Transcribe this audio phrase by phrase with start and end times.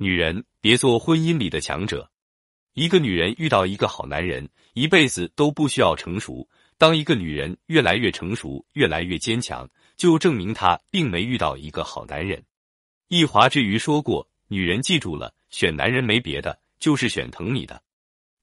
[0.00, 2.08] 女人别做婚姻里的强者。
[2.74, 6.48] 一个女人遇到一个好男人，一辈子都不需要成熟。
[6.76, 12.40] 当一个女人越来越成熟，越来越坚强，就证明她并没遇到一个好男人。
[13.08, 17.82] 易华之余说过：“女人记住了，选男人没别的，就是选疼你的。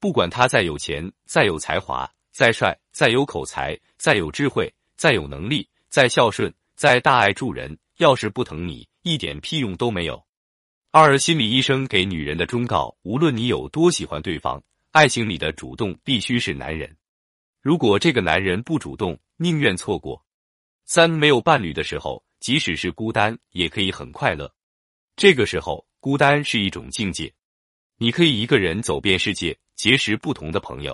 [0.00, 10.24] 不管他再有钱、再有才华、再帅、再有口才、再有智慧、再有能力、再孝顺、再大爱助人，要是不疼你，一点屁用都没有。”
[10.94, 16.94] 二心理医生给女人的忠告：无论你有多喜欢对方，爱情里的主动必须是男人。
[17.62, 20.22] 如果这个男人不主动，宁愿错过。
[20.84, 24.54] 三没有伴侣的时候，即使是孤单，也可以很快乐。
[25.16, 27.32] 这个时候，孤单是一种境界。
[27.96, 30.92] 你可以一个人走遍世界，结识不同的朋友；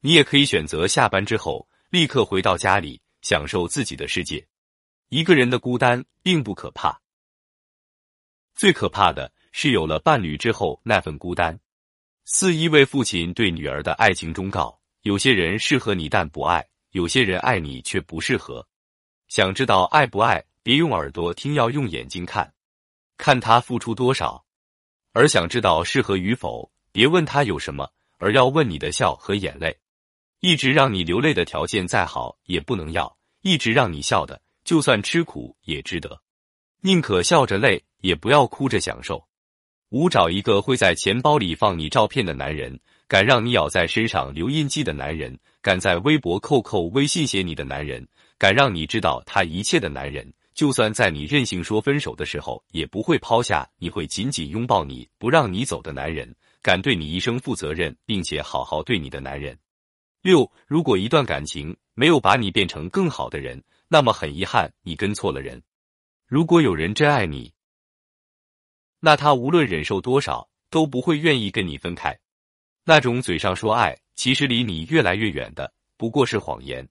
[0.00, 4.48] 你也可以选择下班之后立刻回到家里，享受自己的世界。
[5.10, 6.98] 一个人的孤单并不可怕，
[8.58, 11.56] 最可怕的是有了伴侣之后那份孤单。
[12.24, 14.76] 四一位父亲对女儿的爱情忠告。
[15.02, 18.66] 有些人适合你但不爱，有些人爱你却不适合。
[19.28, 22.52] 想知道爱不爱，别用耳朵听，要用眼睛看，
[23.16, 24.44] 看他付出多少；
[25.12, 27.88] 而想知道适合与否，别问他有什么，
[28.18, 29.78] 而要问你的笑和眼泪。
[30.40, 36.20] 一直让你流泪的条件再好也不能要，一直让你笑的，就算吃苦也值得。
[36.80, 39.24] 宁可笑着泪，也不要哭着享受。
[39.90, 42.78] 五找一个会在钱包里放你照片的男人。
[43.08, 59.58] 敢让你咬在身上留印记的男人，敢在微博、扣扣、微信写你的男人，敢让你知道他一切的男人，就算在你任性说分手的时候，也不会抛下你，会紧紧拥抱你，不让你走的男人，敢对你一生负责任，并且好好对你的男人。
[60.20, 65.62] 六，如果一段感情没有把你变成更好的人，那么很遗憾，你跟错了人。
[66.28, 67.54] 如果有人真爱你，
[69.00, 72.14] 那他无论忍受多少，都不会愿意跟你分开。
[72.84, 76.84] 那种嘴上说爱，其实离你越来越远的，不过是谎言；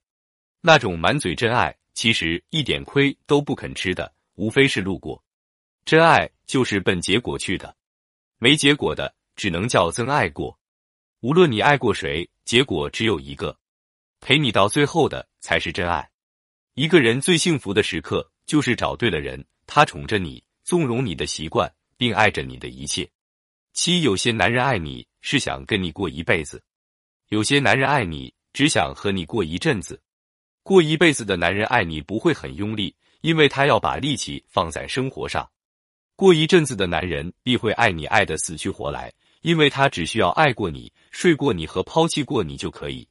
[0.59, 5.23] 那种满嘴真爱，其实一点亏都不肯吃的，无非是路过。
[5.85, 7.75] 真爱就是奔结果去的，
[8.39, 10.57] 没结果的只能叫真爱过。
[11.19, 13.55] 无论你爱过谁，结果只有一个，
[14.19, 16.09] 陪你到最后的才是真爱。
[16.73, 23.07] 一个人最幸福的时刻，就是找对了人，他宠着你，纵容你的习惯，并爱着你的一切。
[23.73, 25.05] 七，有些男人爱你。
[25.19, 26.63] 是想跟你过一辈子，
[27.27, 30.01] 有些男人爱你，只想和你过一阵子。
[30.63, 35.45] 过一辈子的男人爱你不会很用力，因为他要把力气放在生活上。
[36.15, 43.05] 过一阵子的男人必会爱你爱得死去活来，因为他只需要爱过你、睡过你和抛弃过你就可以。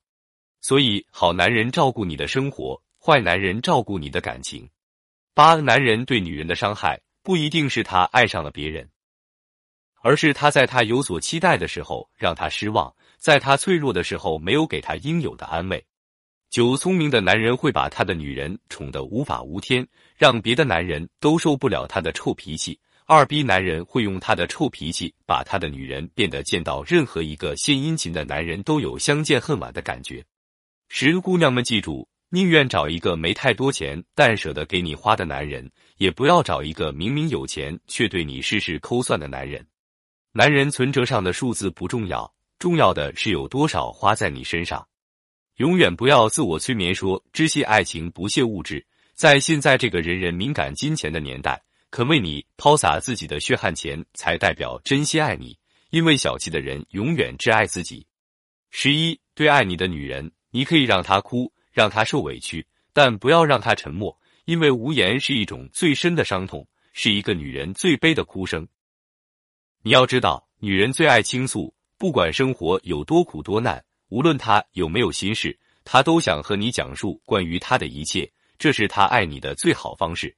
[0.62, 4.66] 所以，好男人照顾你的生活，坏男人照顾你的感情。
[5.36, 8.88] 八，男人对女人的伤害不一定是他爱上了别人。
[10.00, 15.84] 而是他在他有所期待的时候让他失望，在他脆弱的时候没有给他应有的安慰。
[16.48, 19.86] 九聪明的男人会把他的女人宠得无法无天，
[20.16, 22.80] 让别的男人都受不了他的臭脾气。
[23.04, 30.24] 二逼男人会用他的臭脾气把他的女人变得见到任何一个献殷勤的男人都有相见恨晚的感觉。
[30.88, 39.64] 十姑娘们记住，宁愿找一个没太多钱但舍得给你花的男人，也不要找一个明明有钱却对你事事抠算的男人。
[40.32, 44.86] 男人存折上的数字不重要，重要的是有多少花在你身上。
[45.56, 48.84] 永远不要自我催眠说只惜爱情不屑物质。
[49.14, 55.56] 在现在这个人人敏感金钱的年代，肯为你抛洒自己的血汗钱，才代表真心爱你。
[55.88, 58.06] 因为小气的人永远只爱自己。
[58.70, 68.66] 十一，对爱你的女人，你可以让她哭，让她受委屈，但不要让她沉默，因为无言是一种最深的伤痛，是一个女人最悲的哭声。
[69.82, 75.54] 你要知道，女人最爱倾诉，不管生活有多苦多难，无论她有没有心事，
[75.84, 80.34] 她都想和你讲述关于她的一切，这是她爱你的最好方式。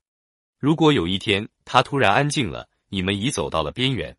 [0.58, 4.16] 如果有一天她突然安静了，你们已走到了边缘，